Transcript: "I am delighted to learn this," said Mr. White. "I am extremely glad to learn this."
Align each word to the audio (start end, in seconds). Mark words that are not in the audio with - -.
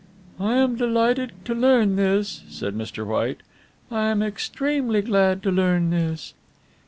"I 0.39 0.55
am 0.55 0.77
delighted 0.77 1.31
to 1.45 1.53
learn 1.53 1.95
this," 1.95 2.41
said 2.49 2.73
Mr. 2.75 3.05
White. 3.05 3.41
"I 3.91 4.05
am 4.07 4.23
extremely 4.23 5.03
glad 5.03 5.43
to 5.43 5.51
learn 5.51 5.91
this." 5.91 6.33